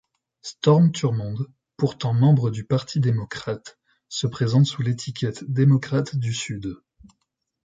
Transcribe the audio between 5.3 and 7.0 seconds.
démocrate du Sud.